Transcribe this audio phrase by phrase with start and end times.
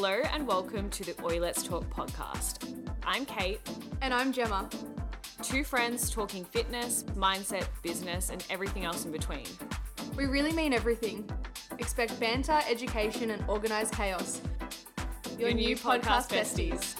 [0.00, 2.72] Hello and welcome to the Oi Let's Talk podcast.
[3.02, 3.58] I'm Kate,
[4.00, 4.68] And I'm Gemma.
[5.42, 9.42] two friends talking fitness, mindset, business, and everything else in between.
[10.16, 11.28] We really mean everything.
[11.80, 14.40] Expect banter, education, and organized chaos.
[15.36, 16.94] Your new podcast besties.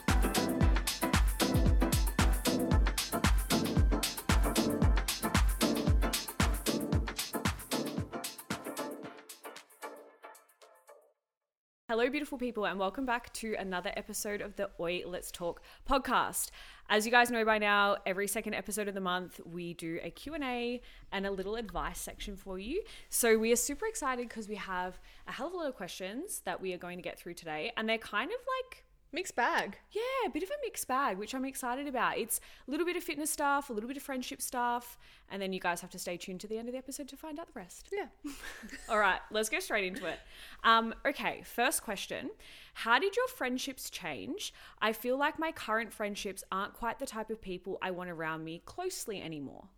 [11.91, 16.51] Hello, beautiful people, and welcome back to another episode of the Oi Let's Talk podcast.
[16.91, 20.11] As you guys know by now, every second episode of the month, we do a
[20.11, 22.83] Q&A and a little advice section for you.
[23.09, 26.43] So we are super excited because we have a hell of a lot of questions
[26.45, 29.79] that we are going to get through today, and they're kind of like Mixed bag.
[29.93, 32.19] yeah, a bit of a mixed bag, which I'm excited about.
[32.19, 34.99] It's a little bit of fitness stuff, a little bit of friendship stuff,
[35.31, 37.17] and then you guys have to stay tuned to the end of the episode to
[37.17, 37.89] find out the rest.
[37.91, 38.09] Yeah.
[38.91, 40.19] All right, let's go straight into it.
[40.63, 42.31] Um, okay, first question
[42.75, 44.53] How did your friendships change?
[44.83, 48.45] I feel like my current friendships aren't quite the type of people I want around
[48.45, 49.69] me closely anymore.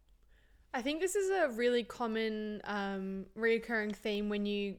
[0.75, 4.77] I think this is a really common um, reoccurring theme when you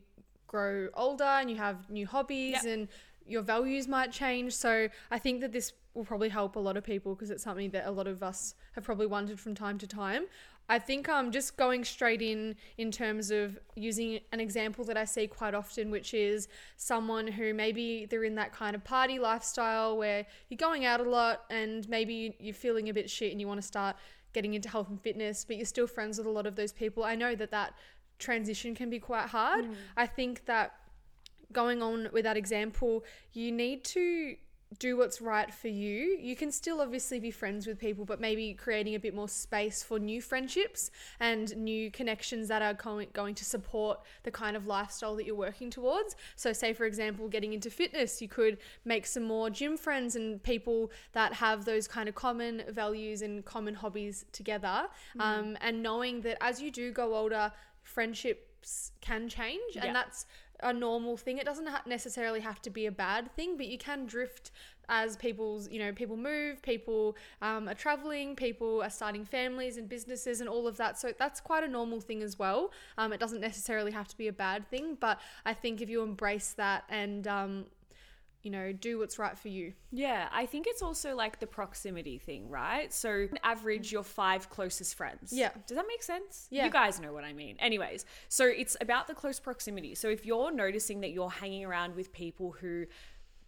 [0.48, 2.66] grow older and you have new hobbies Yep.
[2.66, 2.88] and
[3.28, 4.54] your values might change.
[4.54, 7.70] So I think that this will probably help a lot of people because it's something
[7.72, 10.26] that a lot of us have probably wondered from time to time.
[10.70, 14.96] I think I'm um just going straight in in terms of using an example that
[14.96, 19.20] I see quite often, which is someone who maybe they're in that kind of party
[19.20, 23.42] lifestyle where you're going out a lot and maybe you're feeling a bit shit and
[23.42, 23.98] you want to start
[24.34, 27.04] getting into health and fitness, but you're still friends with a lot of those people.
[27.04, 27.74] I know that that
[28.18, 29.66] transition can be quite hard.
[29.98, 30.74] I think that
[31.54, 34.36] going on with that example, you need to
[34.80, 36.18] do what's right for you.
[36.18, 39.84] You can still obviously be friends with people, but maybe creating a bit more space
[39.84, 45.16] for new friendships and new connections that are going, to support the kind of lifestyle
[45.18, 46.16] that you're working towards.
[46.38, 50.42] So, say for example, getting into fitness, you could make some more gym friends and
[50.42, 54.88] people that have those kind of common values and common hobbies together.
[55.20, 57.52] Um, and knowing that as you do go older,
[57.84, 59.86] friendships can change, Yeah.
[59.86, 60.25] and that's
[60.62, 61.38] a normal thing.
[61.38, 64.52] It doesn't ha- necessarily have to be a bad thing, but you can drift
[64.90, 69.88] as people's, you know, people move, people um, are traveling, people are starting families and
[69.88, 71.00] businesses and all of that.
[71.00, 72.72] So that's quite a normal thing as well.
[72.98, 76.02] Um, it doesn't necessarily have to be a bad thing, but I think if you
[76.04, 77.66] embrace that and, um,
[78.44, 79.74] you know, do what's right for you.
[79.91, 82.91] Yeah, I think it's also like the proximity thing, right?
[82.94, 85.31] So, average, your five closest friends.
[85.31, 85.52] Yeah.
[85.68, 86.47] Does that make sense?
[86.50, 86.66] Yeah.
[86.66, 87.57] You guys know what I mean.
[87.59, 89.96] Anyways, so it's about the close proximity.
[89.96, 92.85] So, if you're noticing that you're hanging around with people who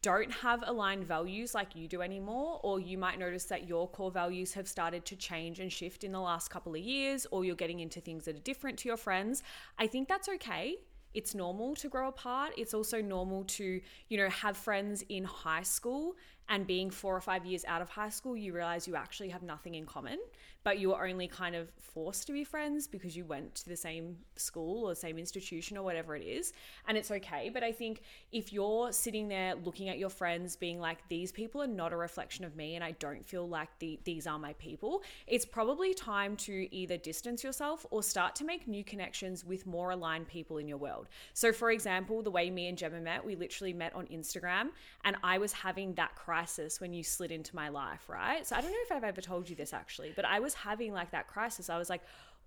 [0.03, 4.11] don't have aligned values like you do anymore, or you might notice that your core
[4.11, 7.55] values have started to change and shift in the last couple of years, or you're
[7.55, 9.43] getting into things that are different to your friends,
[9.79, 10.77] I think that's okay
[11.13, 12.53] it's normal to grow apart.
[12.57, 16.15] It's also normal to, you know, have friends in high school
[16.49, 19.43] and being four or five years out of high school, you realize you actually have
[19.43, 20.19] nothing in common,
[20.63, 23.75] but you were only kind of forced to be friends because you went to the
[23.75, 26.53] same school or same institution or whatever it is.
[26.87, 27.49] And it's okay.
[27.53, 28.01] But I think
[28.31, 31.97] if you're sitting there looking at your friends being like, these people are not a
[31.97, 35.93] reflection of me and I don't feel like the, these are my people, it's probably
[35.93, 40.57] time to either distance yourself or start to make new connections with more aligned people
[40.57, 41.07] in your world.
[41.33, 44.69] So, for example, the way me and Gemma met, we literally met on Instagram,
[45.03, 46.32] and I was having that crisis
[46.79, 48.45] when you slid into my life, right?
[48.45, 50.93] So, I don't know if I've ever told you this actually, but I was having
[50.93, 51.69] like that crisis.
[51.69, 52.01] I was like,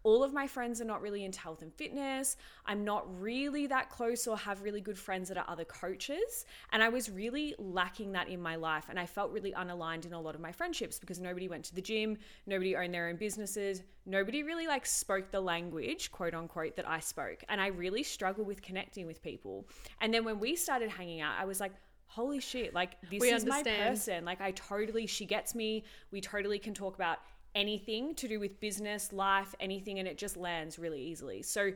[0.07, 2.37] all of my friends are not really into health and fitness.
[2.65, 6.45] I'm not really that close or have really good friends that are other coaches.
[6.71, 8.85] And I was really lacking that in my life.
[8.89, 11.75] And I felt really unaligned in a lot of my friendships because nobody went to
[11.75, 16.77] the gym, nobody owned their own businesses, nobody really like spoke the language, quote unquote,
[16.77, 17.43] that I spoke.
[17.49, 19.67] And I really struggled with connecting with people.
[20.01, 21.73] And then when we started hanging out, I was like,
[22.07, 24.25] holy shit, like this We is my person.
[24.25, 25.85] Like I totally, she gets me.
[26.11, 27.19] We totally can talk about
[27.55, 31.43] anything to do with business, life, anything, and it just lands really easily.
[31.43, 31.73] So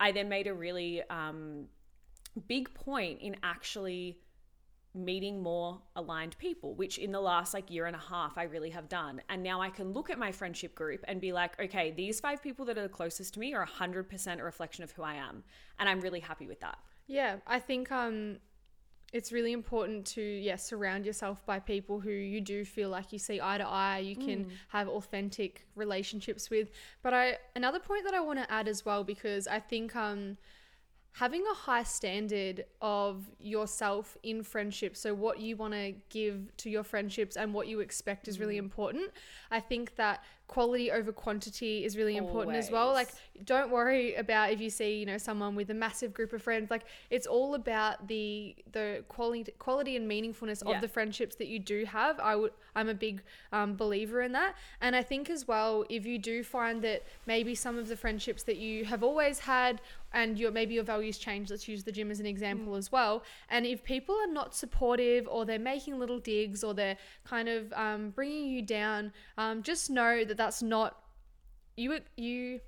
[0.00, 1.66] I then made a really um,
[2.48, 4.18] big point in actually
[4.94, 8.68] meeting more aligned people which in the last like year and a half I really
[8.68, 11.92] have done and now I can look at my friendship group and be like okay
[11.92, 15.02] these five people that are the closest to me are 100% a reflection of who
[15.02, 15.44] I am
[15.78, 16.76] and I'm really happy with that
[17.06, 18.38] Yeah, I think um,
[19.12, 23.18] it's really important to yeah surround yourself by people who you do feel like you
[23.18, 23.98] see eye to eye.
[23.98, 26.70] You can have authentic relationships with.
[27.02, 30.38] But I another point that I want to add as well because I think um,
[31.12, 36.70] having a high standard of yourself in friendship, so what you want to give to
[36.70, 39.10] your friendships and what you expect is really important.
[39.50, 42.92] I think that quality over quantity is really important as well.
[42.92, 43.08] Like,
[43.52, 46.70] don't worry about if you see you know someone with a massive group of friends.
[46.70, 50.74] Like, it's all about the the quality quality and meaningfulness Yeah.
[50.74, 52.20] of the friendships that you do have.
[52.20, 53.22] I would I'm a big
[53.52, 57.54] um, believer in that, and I think as well if you do find that maybe
[57.54, 59.80] some of the friendships that you have always had
[60.14, 63.22] and your maybe your values change let's use the gym as an example as well
[63.48, 67.72] and if people are not supportive or they're making little digs or they're kind of
[67.72, 70.90] um, bringing you down um, just know that that's not
[71.76, 72.60] you you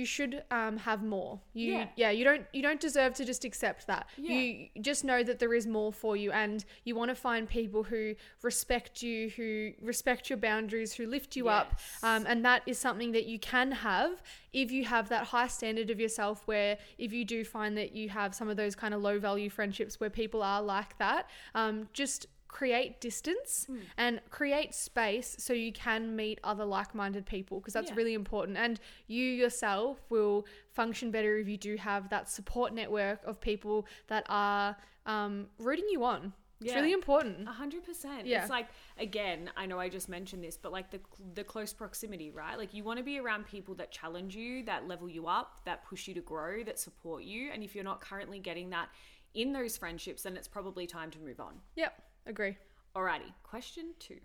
[0.00, 1.86] you should um, have more you Yeah.
[2.02, 2.10] yeah.
[2.18, 4.32] you don't you don't deserve to just accept that Yeah.
[4.34, 7.84] you just know that there is more for you and you want to find people
[7.84, 8.02] who
[8.42, 12.02] respect you who respect your boundaries who lift you up Yes.
[12.02, 14.20] um, and that is something that you can have
[14.52, 18.08] if you have that high standard of yourself where if you do find that you
[18.08, 21.22] have some of those kind of low value friendships where people are like that
[21.54, 22.26] um, just
[22.58, 23.80] create distance Hmm.
[23.96, 27.96] and create space so you can meet other like-minded people because that's Yeah.
[27.96, 28.78] really important and
[29.08, 34.24] you yourself will function better if you do have that support network of people that
[34.28, 38.26] are um, rooting you on it's really important A hundred percent.
[38.26, 38.40] Yeah.
[38.42, 41.00] It's like again, I know I just mentioned this, but like the
[41.34, 42.56] the close proximity, right?
[42.56, 45.84] Like you want to be around people that challenge you, that level you up, that
[45.84, 47.50] push you to grow, that support you.
[47.52, 48.88] And if you're not currently getting that
[49.34, 51.54] in those friendships, then it's probably time to move on.
[51.76, 51.92] yep
[52.26, 52.56] agree
[52.96, 54.20] Alrighty, question two.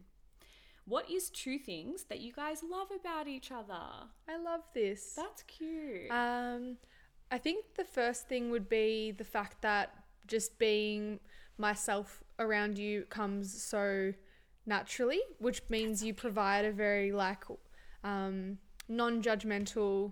[0.85, 3.79] What is two things that you guys love about each other?
[4.27, 6.11] i love this That's cute.
[6.11, 6.77] Um,
[7.31, 9.93] I think the first thing would be the fact that
[10.27, 11.19] just being
[11.57, 14.13] myself around you comes so
[14.67, 17.43] naturally, which means you provide a very like
[18.03, 20.11] um, non-judgmental.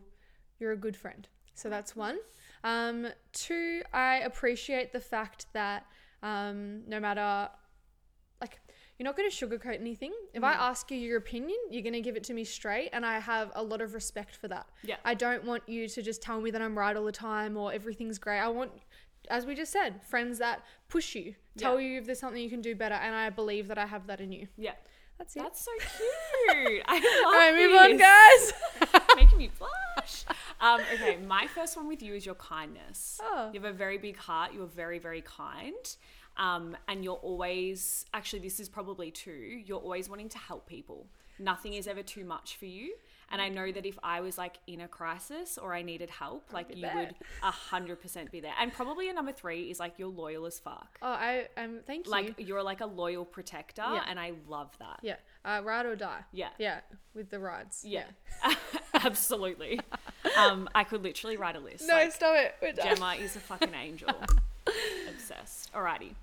[0.60, 2.18] You're a good friend, so that's one.
[2.64, 5.86] Um, two, I appreciate the fact that
[6.24, 7.50] um, no matter
[8.98, 10.12] you're not going to sugarcoat anything.
[10.34, 10.60] If I mm.
[10.60, 13.52] ask you your opinion, you're going to give it to me straight, and I have
[13.56, 14.68] a lot of respect for that.
[14.84, 14.96] Yeah.
[15.06, 17.72] I don't want you to just tell me that I'm right all the time or
[17.72, 18.40] everything's great.
[18.40, 18.72] I want,
[19.30, 22.62] as we just said, friends that push you, tell you if there's something you can
[22.62, 24.48] do better, and I believe that I have that in you.
[24.58, 24.74] yeah.
[25.18, 25.40] That's it.
[25.42, 26.84] That's so cute.
[26.86, 29.04] I love all right, move on, guys.
[29.16, 30.26] making me blush.
[30.60, 33.20] Um, okay, my first one with you is your kindness.
[33.24, 33.50] Oh.
[33.54, 34.54] You have a very big heart.
[34.54, 35.76] You're very, very kind.
[36.38, 39.32] Um, and you're always, actually, this is probably two,
[39.66, 41.08] you're always wanting to help people.
[41.40, 42.94] Nothing is ever too much for you.
[43.30, 46.46] And I know that if I was like in a crisis or I needed help,
[46.54, 46.96] like you there.
[46.96, 48.54] would a hundred percent be there.
[48.60, 50.98] And probably a number three is like you're loyal as fuck.
[51.02, 52.12] Oh, I um, thank you.
[52.12, 54.04] Like you're like a loyal protector, Yeah.
[54.08, 55.00] and I love that.
[55.04, 56.22] yeah, uh, ride or die.
[56.32, 56.50] Yeah.
[56.58, 56.80] Yeah,
[57.14, 57.84] with the rides.
[57.86, 58.06] Yeah,
[59.06, 59.80] absolutely.
[60.38, 61.88] Um, I could literally write a list.
[61.88, 62.56] No, like, stop it.
[62.62, 62.96] We're done.
[62.96, 64.10] Gemma is a fucking angel.
[65.10, 65.72] Obsessed.
[65.74, 66.14] Alrighty.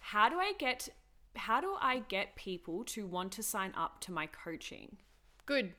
[0.00, 0.88] How do I get
[1.34, 4.96] how do I get people to want to sign up to my coaching?
[5.44, 5.74] Good.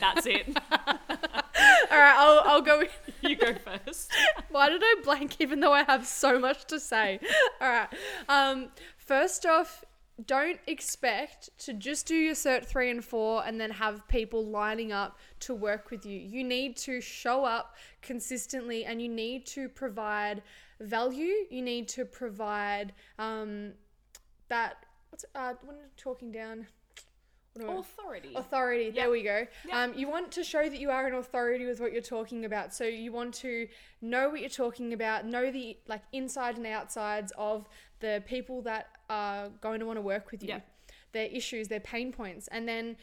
[0.00, 0.46] That's it.
[0.70, 2.80] All right, I'll I'll go.
[2.80, 2.88] in.
[3.22, 4.12] you go first.
[4.50, 7.20] Why did I blank even though I have so much to say?
[7.60, 7.88] All right.
[8.28, 9.84] Um, first off,
[10.26, 14.90] don't expect to just do your cert 3 and 4 and then have people lining
[14.92, 16.18] up to work with you.
[16.18, 20.42] You need to show up consistently and you need to provide
[20.80, 21.34] value.
[21.50, 23.72] You need to provide um,
[24.48, 26.66] that what's uh when I'm talking down
[27.54, 28.32] what do I- Authority.
[28.36, 29.74] authority there we go Yep.
[29.74, 32.72] um, you want to show that you are an authority with what you're talking about
[32.74, 33.66] so you want to
[34.00, 37.66] know what you're talking about know the like inside and outsides of
[38.00, 40.50] the people that are going to want to work with you.
[40.50, 40.68] Yep.
[41.12, 42.48] their issues their pain points.
[42.48, 42.96] And then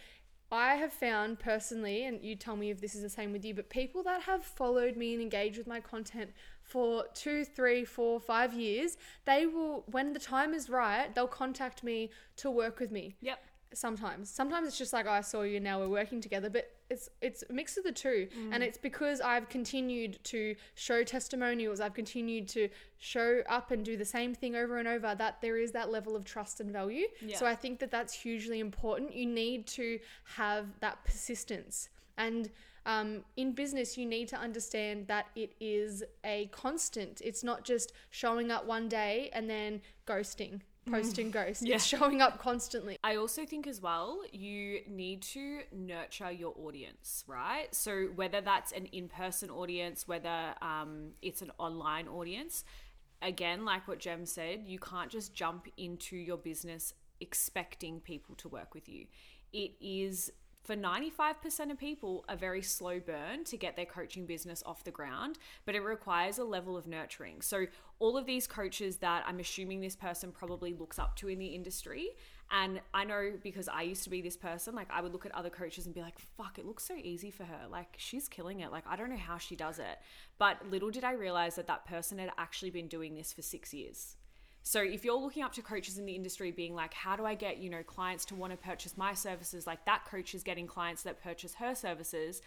[0.52, 3.56] I have found personally, and you tell me if this is the same with you,
[3.56, 6.30] but people that have followed me and engaged with my content
[6.62, 11.84] for two, three, four, five years, they will, when the time is right, they'll contact
[11.84, 13.16] me to work with me.
[13.22, 13.40] Yep.
[13.74, 14.30] sometimes.
[14.30, 16.50] Sometimes it's just like oh, i saw you now we're working together.
[16.50, 18.54] But it's it's a mix of the two Mm.
[18.54, 23.98] and it's because i've continued to show testimonials i've continued to show up and do
[23.98, 27.06] the same thing over and over that there is that level of trust and value
[27.22, 27.38] Yeah.
[27.38, 30.00] so i think that that's hugely important you need to
[30.36, 32.50] have that persistence and
[32.88, 37.20] um, in business, you need to understand that it is a constant.
[37.20, 41.62] It's not just showing up one day and then ghosting, post and ghost.
[41.62, 41.76] Yeah.
[41.76, 42.98] It's showing up constantly.
[43.04, 47.74] I also think as well, you need to nurture your audience, right?
[47.74, 52.64] So whether that's an in-person audience, whether um, it's an online audience,
[53.22, 58.50] again, like what Jem said, you can't just jump into your business expecting people to
[58.50, 59.06] work with you.
[59.54, 60.32] It is
[60.66, 64.92] for 95% of people, a very slow burn to get their coaching business off the
[64.92, 67.42] ground, but it requires a level of nurturing.
[67.42, 67.68] So,
[68.00, 71.46] all of these coaches that I'm assuming this person probably looks up to in the
[71.46, 72.10] industry,
[72.52, 75.34] and I know because I used to be this person, like I would look at
[75.34, 77.68] other coaches and be like, fuck, it looks so easy for her.
[77.70, 78.72] Like she's killing it.
[78.72, 80.00] Like I don't know how she does it.
[80.38, 83.74] But little did I realize that that person had actually been doing this for six
[83.74, 84.16] years.
[84.68, 87.36] So if you're looking up to coaches in the industry being like, how do I
[87.36, 89.68] get, you know, clients to want to purchase my services?
[89.68, 92.42] Like that coach is getting clients that purchase her services.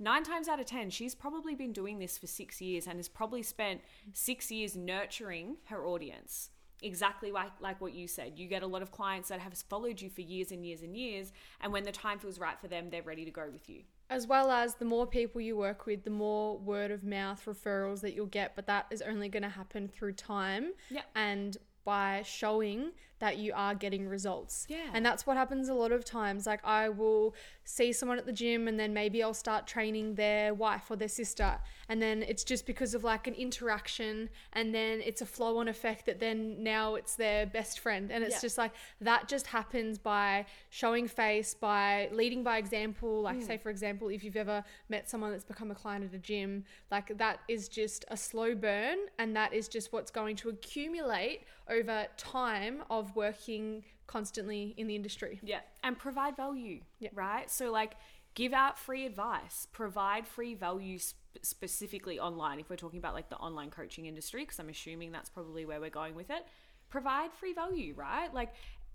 [0.00, 3.06] Nine times out of 10, she's probably been doing this for six years and has
[3.06, 6.50] probably spent six years nurturing her audience.
[6.82, 8.32] Exactly like, like what you said.
[8.34, 10.96] You get a lot of clients that have followed you for years and years and
[10.96, 11.32] years.
[11.60, 14.26] And when the time feels right for them, they're ready to go with you as
[14.26, 18.12] well as the more people you work with, the more word of mouth referrals that
[18.12, 21.02] you'll get, but that is only going to happen through time yeah.
[21.14, 22.90] and by showing
[23.20, 24.66] that you are getting results.
[24.68, 24.78] Yeah.
[24.92, 26.46] And that's what happens a lot of times.
[26.46, 27.34] Like I will
[27.64, 31.08] see someone at the gym and then maybe I'll start training their wife or their
[31.08, 31.58] sister.
[31.88, 35.68] And then it's just because of like an interaction and then it's a flow on
[35.68, 38.10] effect that then now it's their best friend.
[38.10, 38.40] And it's Yeah.
[38.40, 38.72] just like
[39.02, 43.20] that just happens by showing face, by leading by example.
[43.20, 43.42] Like hmm.
[43.42, 46.64] say for example, if you've ever met someone that's become a client at a gym,
[46.90, 51.42] like that is just a slow burn and that is just what's going to accumulate
[51.68, 55.40] over time of working constantly in the industry.
[55.42, 57.10] Yeah, and provide value, Yeah.
[57.14, 57.50] right?
[57.50, 57.94] So, like,
[58.34, 62.58] give out free advice, provide free value sp- specifically online.
[62.60, 65.80] If we're talking about like the online coaching industry, because I'm assuming that's probably where
[65.80, 66.44] we're going with it,
[66.88, 68.32] provide free value, right?
[68.34, 68.52] Like,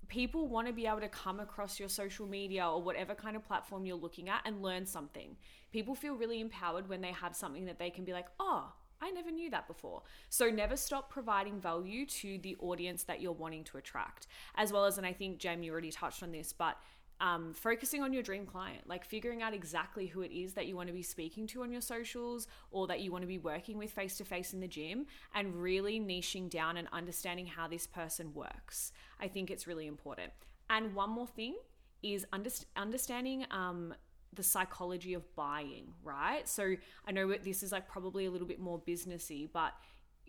[0.07, 3.43] people want to be able to come across your social media or whatever kind of
[3.43, 5.36] platform you're looking at and learn something.
[5.72, 8.72] People feel really empowered when they have something that they can be like, oh,
[9.05, 10.01] I never knew that before.
[10.29, 14.85] So never stop providing value to the audience that you're wanting to attract, as well
[14.85, 16.77] as, and I think Jem, you already touched on this, but
[17.21, 20.75] um, focusing on your dream client, like figuring out exactly who it is that you
[20.75, 23.77] want to be speaking to on your socials or that you want to be working
[23.77, 27.88] with face to face in the gym, and really niching down and understanding how this
[27.88, 28.91] person works.
[29.21, 30.31] I think it's really important.
[30.69, 31.55] And one more thing
[32.03, 33.93] is underst- understanding um,
[34.35, 36.47] the psychology of buying, right?
[36.47, 36.75] So
[37.07, 39.73] I know this is like probably a little bit more businessy, but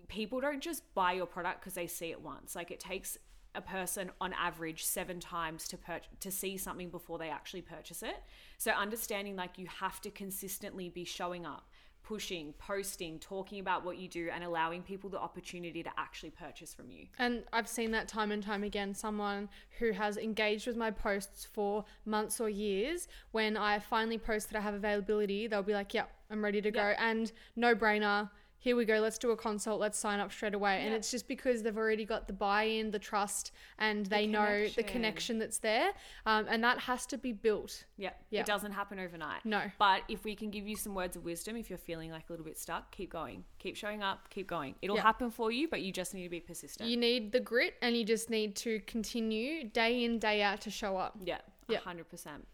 [0.09, 2.55] people don't just buy your product because they see it once.
[2.55, 3.19] Like it takes
[3.55, 8.03] a person on average seven times to pur- to see something before they actually purchase
[8.03, 8.23] it.
[8.59, 11.69] So understanding like you have to consistently be showing up,
[12.07, 16.73] pushing, posting, talking about what you do and allowing people the opportunity to actually purchase
[16.73, 17.07] from you.
[17.19, 18.95] And I've seen that time and time again.
[18.95, 19.49] Someone
[19.81, 24.59] who has engaged with my posts for months or years, when I finally post that
[24.59, 26.89] I have availability, they'll be like, Yep, I'm ready to go.
[26.89, 26.97] Yep.
[27.01, 28.31] And no brainer.
[28.67, 28.99] Here we go.
[28.99, 29.79] Let's do a consult.
[29.79, 30.83] Let's sign up straight away.
[30.85, 34.43] And it's just because they've already got the buy in, the trust, and they know
[34.65, 34.85] the connection.
[34.93, 35.91] connection that's there.
[36.27, 37.85] Um, and that has to be built.
[37.97, 38.41] Yeah, Yeah.
[38.41, 39.45] it doesn't happen overnight.
[39.45, 39.71] No.
[39.79, 42.33] But if we can give you some words of wisdom, if you're feeling like a
[42.33, 43.45] little bit stuck, keep going.
[43.61, 44.75] Keep showing up, keep going.
[44.83, 45.03] It'll Yeah.
[45.03, 46.91] happen for you, but you just need to be persistent.
[46.91, 50.73] You need the grit and you just need to continue day in, day out to
[50.73, 51.17] show up.
[51.23, 51.79] Yeah, Yeah.
[51.79, 52.49] 100%.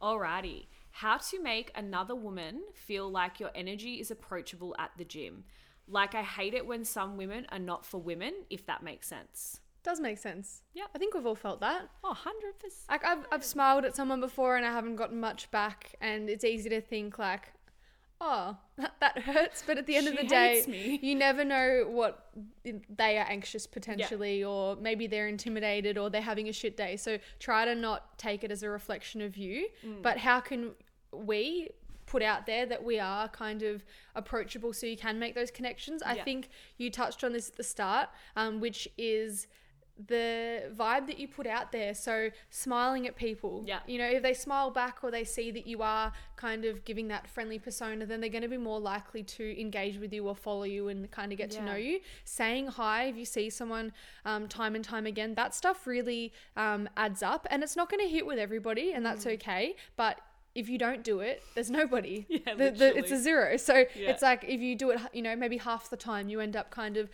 [0.00, 0.68] Alrighty.
[0.92, 5.44] How to make another woman feel like your energy is approachable at the gym.
[5.88, 9.60] Like, I hate it when some women are not for women, if that makes sense.
[9.82, 10.62] Does make sense.
[10.74, 10.84] Yeah.
[10.94, 11.88] I think we've all felt that.
[12.04, 12.90] Oh, 100%.
[12.90, 16.44] Like I've I've smiled at someone before and I haven't gotten much back, and it's
[16.44, 17.52] easy to think like,
[18.20, 19.62] oh, that, that hurts.
[19.66, 20.98] But at the end of the day, me.
[21.02, 22.30] you never know what
[22.64, 26.96] they are anxious potentially, or maybe they're intimidated, or they're having a shit day.
[26.96, 29.68] So try to not take it as a reflection of you.
[29.84, 30.02] Mm.
[30.02, 30.72] But how can
[31.12, 31.70] we?
[32.06, 33.84] Put out there that we are kind of
[34.16, 36.02] approachable so you can make those connections.
[36.02, 36.24] I Yeah.
[36.24, 39.46] think you touched on this at the start, um, which is
[40.06, 41.94] the vibe that you put out there.
[41.94, 43.64] So smiling at people.
[43.66, 43.80] Yeah.
[43.86, 47.08] You know, if they smile back or they see that you are kind of giving
[47.08, 50.34] that friendly persona, then they're going to be more likely to engage with you or
[50.34, 52.00] follow you and kind of get to know you.
[52.24, 53.92] Saying hi if you see someone
[54.24, 57.46] um, time and time again, that stuff really um, adds up.
[57.50, 59.76] And it's not going to hit with everybody, and that's okay.
[59.96, 60.20] But
[60.54, 62.26] if you don't do it, there's nobody.
[62.28, 63.56] Yeah, The- the- it's a zero.
[63.56, 64.10] So Yeah.
[64.10, 66.70] it's like if you do it, you know, maybe half the time, you end up
[66.70, 67.08] kind of,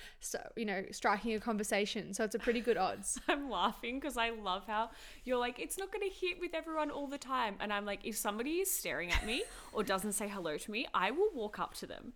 [0.57, 2.15] you know, striking a conversation.
[2.15, 3.21] So it's a pretty good odds.
[3.29, 4.91] I'm laughing because I love how
[5.25, 7.57] you're like, it's not going to hit with everyone all the time.
[7.61, 10.87] And I'm like, if somebody is staring at me or doesn't say hello to me,
[10.95, 12.15] I will walk up to them.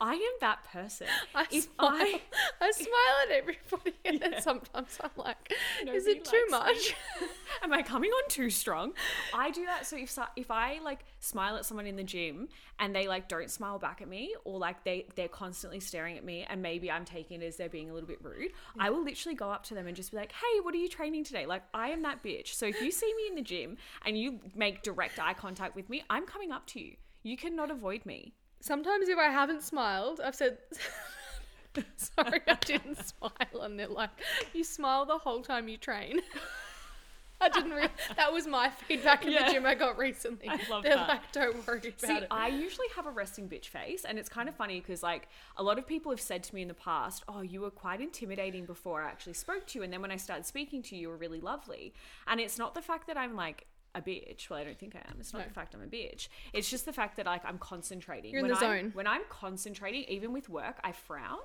[0.00, 1.08] I am that person.
[1.34, 1.90] I if smile.
[1.92, 2.20] I
[2.60, 4.28] I smile at everybody, and Yeah.
[4.30, 5.52] then sometimes I'm like,
[5.92, 6.94] "Is it too much?"
[7.62, 8.92] Am I coming on too strong?
[9.34, 9.86] I do that.
[9.86, 13.50] So if if I like smile at someone in the gym and they like don't
[13.50, 17.04] smile back at me, or like they they're constantly staring at me, and maybe I'm
[17.04, 19.74] taking it as they're being a little bit rude, I will literally go up to
[19.74, 22.22] them and just be like, "Hey, what are you training today?" Like I am that
[22.22, 22.54] bitch.
[22.54, 25.90] So if you see me in the gym and you make direct eye contact with
[25.90, 26.94] me, I'm coming up to you.
[27.24, 28.34] You cannot avoid me.
[28.60, 30.58] Sometimes if I haven't smiled, I've said.
[31.96, 34.10] Sorry, I didn't smile, and they're like,
[34.52, 36.20] "You smile the whole time you train."
[37.40, 37.70] I didn't.
[37.70, 37.86] Re-
[38.16, 39.46] that was my feedback in Yeah.
[39.46, 40.48] the gym I got recently.
[40.48, 41.08] I love they're that.
[41.08, 44.28] like, "Don't worry about See, it." I usually have a resting bitch face, and it's
[44.28, 46.74] kind of funny because, like, a lot of people have said to me in the
[46.74, 49.84] past, Oh, you were quite intimidating before I actually spoke to you.
[49.84, 51.94] And then when I started speaking to you, you were really lovely.
[52.26, 53.66] And it's not the fact that I'm like,
[53.98, 54.48] a bitch.
[54.48, 55.16] Well, I don't think I am.
[55.20, 55.48] It's not No.
[55.48, 56.28] the fact I'm a bitch.
[56.52, 58.30] It's just the fact that like I'm concentrating.
[58.32, 58.90] You're in when the I'm- zone.
[58.94, 61.38] When I'm concentrating, even with work, I frown.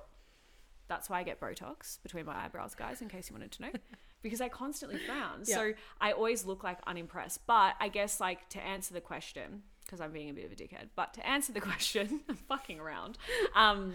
[0.86, 3.70] That's why I get Botox between my eyebrows, guys, in case you wanted to know.
[4.22, 5.42] because I constantly frown.
[5.46, 5.54] Yeah.
[5.56, 7.46] So I always look like unimpressed.
[7.46, 10.54] But I guess, like, to answer the question, because I'm being a bit of a
[10.54, 13.16] dickhead, but to answer the question, I'm fucking around.
[13.54, 13.94] Um,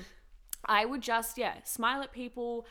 [0.66, 2.66] I would just, yeah, smile at people,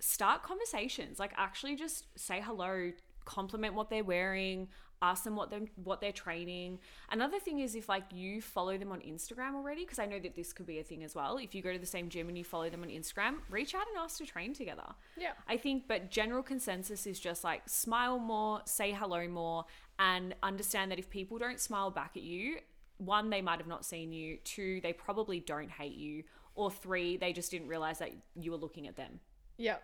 [0.00, 1.18] start conversations.
[1.18, 2.92] Like, actually just say hello,
[3.24, 4.68] compliment what they're wearing,
[5.02, 6.78] ask them what them what they're training.
[7.10, 10.36] Another thing is if like you follow them on Instagram already, because I know that
[10.36, 11.36] this could be a thing as well.
[11.36, 13.86] If you go to the same gym and you follow them on Instagram, reach out
[13.92, 14.86] and ask to train together.
[15.18, 15.32] Yeah.
[15.48, 19.64] I think, but general consensus is just like smile more, say hello more,
[19.98, 22.58] and understand that if people don't smile back at you,
[22.98, 26.22] one, they might have not seen you, two, they probably don't hate you,
[26.54, 29.18] or three, they just didn't realize that you were looking at them.
[29.58, 29.76] Yeah.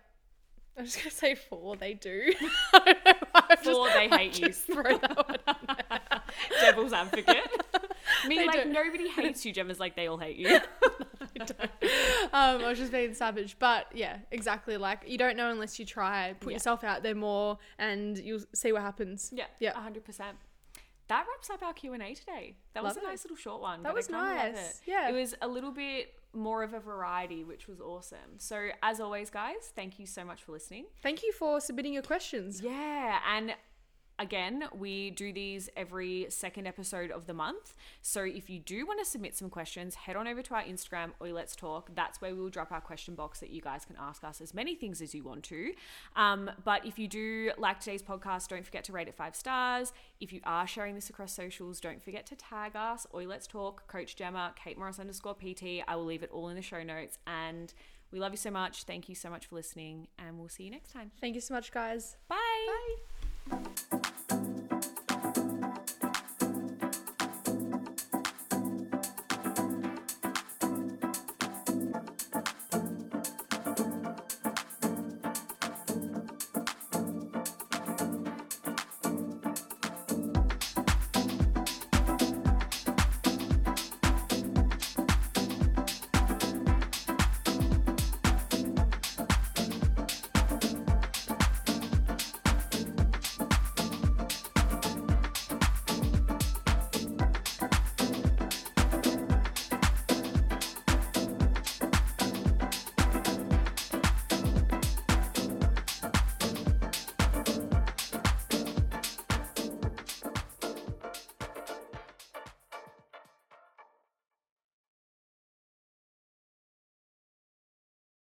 [0.77, 1.75] I was gonna say four.
[1.75, 2.33] They do.
[3.49, 4.47] I don't just, they hate you.
[4.47, 5.37] just throw that one.
[5.89, 6.21] there.
[6.61, 7.37] Devil's advocate.
[8.27, 8.69] Me, They like, do.
[8.69, 9.51] nobody hates you.
[9.53, 10.55] Gemma's like, they all hate you.
[11.37, 11.43] um,
[12.33, 14.77] I was just being savage, but yeah, exactly.
[14.77, 16.33] Like you don't know unless you try.
[16.39, 16.55] Put Yeah.
[16.55, 19.31] yourself out there more, and you'll see what happens.
[19.33, 19.73] Yeah, Yeah.
[19.73, 20.37] hundred percent.
[21.07, 22.55] That wraps up our Q and A today.
[22.73, 23.81] That was a nice little short one.
[23.83, 24.57] That but I was nice.
[24.57, 24.81] it.
[24.85, 25.09] Yeah.
[25.09, 28.37] it was a little bit more of a variety, which was awesome.
[28.37, 30.85] So as always, guys, thank you so much for listening.
[31.01, 32.61] Thank you for submitting your questions.
[32.61, 33.53] Yeah, and
[34.19, 37.73] again, we do these every second episode of the month.
[38.01, 41.11] So if you do want to submit some questions, head on over to our Instagram,
[41.21, 41.89] Oi Let's Talk.
[41.95, 44.53] That's where we will drop our question box that you guys can ask us as
[44.53, 45.73] many things as you want to.
[46.15, 49.93] Um, but if you do like today's podcast, don't forget to rate it five stars.
[50.19, 53.87] If you are sharing this across socials, don't forget to tag us, Oi Let's Talk,
[53.87, 55.81] Coach Gemma, Kate Morris underscore PT.
[55.87, 57.17] I will leave it all in the show notes.
[57.25, 57.73] And
[58.11, 58.83] we love you so much.
[58.83, 61.11] Thank you so much for listening, and we'll see you next time.
[61.21, 62.17] Thank you so much, guys.
[62.27, 62.35] Bye.
[62.37, 63.18] Bye.